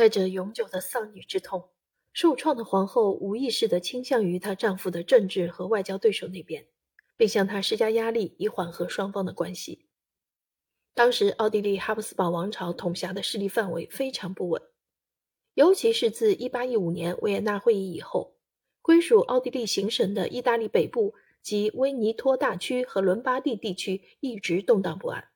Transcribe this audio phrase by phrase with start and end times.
[0.00, 1.68] 带着永久的丧女之痛，
[2.14, 6.66] 受创的皇后无意识地倾向于她丈夫的政治和外交对手那边，
[7.18, 9.84] 并向他施加压力以缓和双方的关系。
[10.94, 14.62] 当时，奥地利哈布斯堡王朝统辖的势力范围非常不稳，
[15.52, 18.38] 尤其是自1815年维也纳会议以后，
[18.80, 21.12] 归属奥地利行省的意大利北部
[21.42, 25.28] 及威尼托大区和伦巴第地区一直动荡不安。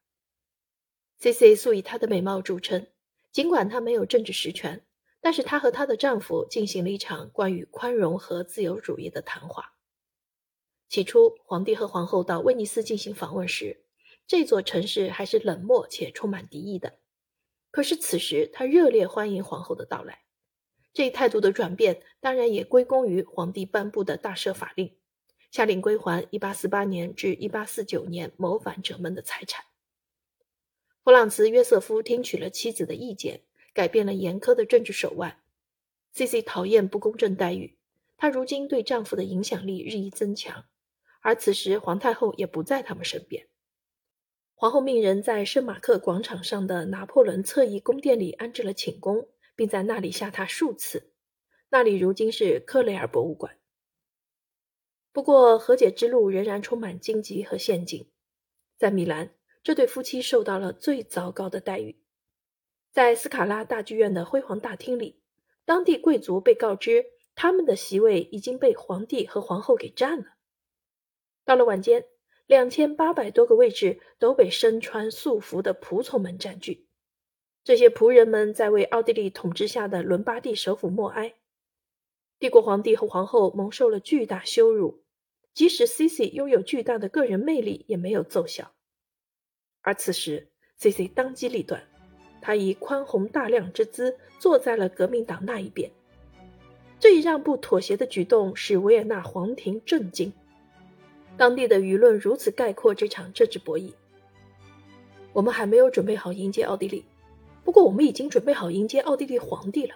[1.19, 1.55] C.C.
[1.55, 2.87] 素以她的美貌著称，
[3.35, 4.87] 尽管她没有政治实权，
[5.21, 9.75] 但是她和她的丈夫进行了一场关于宽容和自由主义的谈话。
[10.89, 13.83] 起初，皇帝和皇后到威尼斯进行访问时，
[14.29, 17.01] 这座城市还是冷漠且充满敌意的，
[17.73, 20.21] 可是此时他热烈欢迎皇后的到来。
[20.93, 24.97] 这一态度的转变，当然也归功于皇帝颁布的大赦法令，
[25.51, 29.65] 下令归还1848年至1849年谋反者们的财产。
[31.05, 33.43] 弗朗茨·约瑟夫听取了妻子的意见，
[33.75, 35.43] 改变了严苛的政治手腕。
[36.15, 36.41] C.C.
[36.41, 37.77] 讨厌不公正待遇，
[38.17, 40.65] 她如今对丈夫的影响力日益增强，
[41.21, 43.47] 而此时皇太后也不在他们身边。
[44.55, 51.13] 皇后命人在圣马克广场上的拿破仑侧翼宫殿里安置了寝宫，并在那里下榻数次。
[51.69, 53.59] 那里如今是克雷尔博物馆。
[55.13, 58.09] 不过，和解之路仍然充满荆棘和陷阱。
[58.79, 61.99] 在米兰，这对夫妻受到了最糟糕的待遇。
[62.93, 65.19] 在斯卡拉大剧院的辉煌大厅里，
[65.65, 70.37] 当地贵族被告知他们的席位已经被皇帝和皇后给占了。
[71.45, 72.07] 到了晚间。
[72.47, 76.87] 两千八百多个位置都被身穿素服的仆从们占据。
[77.65, 81.37] 这些仆人们在为奥地利统治下的伦巴第首府默哀。
[82.39, 85.03] 帝国皇帝和皇后蒙受了巨大羞辱，
[85.55, 86.27] 即使 C.C.
[86.29, 88.75] 拥有巨大的个人魅力也没有奏效。
[89.85, 90.49] 而此时
[90.79, 91.07] ，C.C.
[91.09, 91.81] 当机立断，
[92.41, 95.91] 他以宽宏大量之姿坐在了革命党那一边。
[96.99, 100.33] 这一让步妥协的举动使维也纳皇庭震惊。
[101.37, 103.93] 当地的舆论如此概括这场政治博弈。
[105.35, 107.05] 我们还没有准备好迎接奥地利，
[107.63, 109.95] 不过我们已经准备好迎接奥地利皇帝了。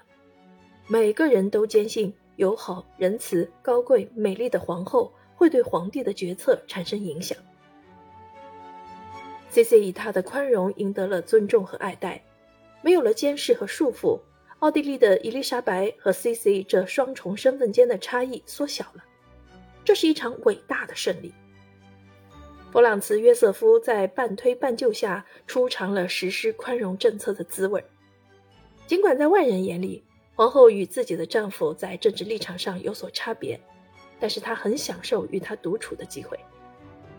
[0.87, 7.39] 每个人都坚信友好、仁慈、高贵、美丽的皇后会对皇帝的决策产生影响。
[9.51, 9.81] C.C.
[9.81, 12.23] 以他的宽容赢得了尊重和爱戴，
[12.83, 14.21] 没有了监视和束缚，
[14.59, 16.63] 奥地利的伊丽莎白和 C.C.
[16.65, 19.05] 这双重身份间的差异缩小了。
[19.85, 21.33] 这是一场伟大的胜利。
[22.71, 27.83] 弗朗茨·约瑟夫在半推半就下出尝了实施宽容政策的滋味。
[28.87, 30.05] 尽管在外人眼里，
[30.35, 33.59] 皇后与自己的丈夫在政治立场上有所差别，
[34.21, 36.39] 但是她很享受与他独处的机会。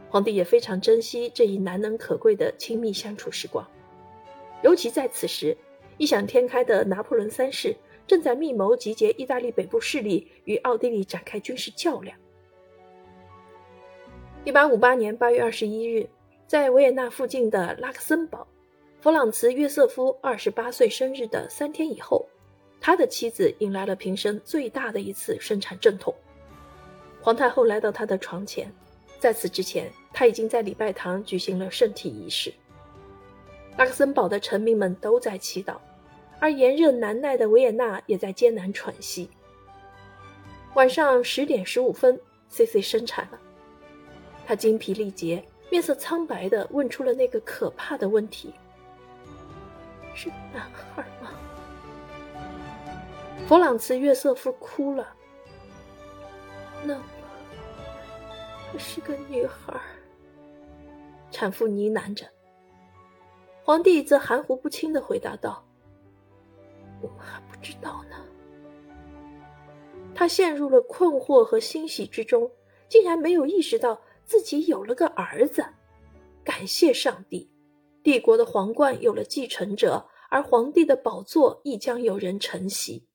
[0.10, 3.66] 皇帝也非常珍惜这一难能可贵的亲密相处时光。
[4.64, 5.56] 尤其在此时，
[5.98, 7.76] 异想天开的拿破仑三世
[8.08, 12.18] 正在密谋集结意大利北部势力与奥地利展开军事较量。
[14.46, 16.10] 一八五八年八月二十一日，
[16.48, 18.48] 在维也纳附近的拉克森堡，
[19.00, 22.28] 弗朗茨·约瑟夫二十八岁生日的三天以后，
[22.82, 26.16] 他的妻子迎来了平生最大的一次生产阵痛。
[27.22, 28.74] 皇太后来到他的床前，
[29.20, 32.54] 在此之前，他已经在礼拜堂举行了圣体仪式。
[33.78, 35.76] 拉克森堡的臣民们都在祈祷，
[36.40, 39.30] 而炎热难耐的维也纳也在艰难喘息。
[40.76, 42.82] 晚上十点十五分，C.C.
[42.82, 43.40] 生产了。
[44.46, 48.54] 他精疲力竭、面色苍白的问出了那个可怕的问题
[50.16, 51.32] ：“是男孩吗？”
[53.48, 55.08] 弗朗茨·约瑟夫哭了。
[56.84, 57.02] 那，
[58.72, 59.74] 她是个女孩。
[61.32, 62.26] 产妇呢喃着。
[63.64, 65.64] 皇帝则含糊不清地回答道
[67.02, 68.16] ：“我们还不知道呢。”
[70.16, 72.52] 他陷入了困惑和欣喜之中，
[72.88, 74.02] 竟然没有意识到。
[74.26, 75.66] 自己有了个儿子，
[76.44, 77.50] 感谢上帝，
[78.04, 83.08] 帝国的皇冠有了继承者，而皇帝的宝座亦将有人承袭。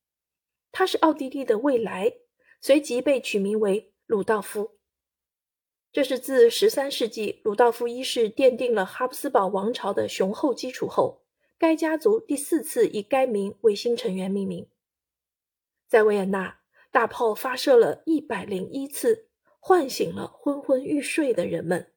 [0.73, 2.12] 他是奥地利的未来，
[2.61, 4.74] 随即被取名为鲁道夫。
[5.94, 11.23] 这是自十三世纪鲁道夫一世奠定了哈布斯堡王朝的雄厚基础后，
[11.56, 14.67] 该家族第四次以该名为新成员命名。
[15.87, 16.58] 在维也纳，
[16.91, 19.29] 大炮发射了一百零一次。
[19.67, 21.94] 唤醒了昏昏欲睡的人们。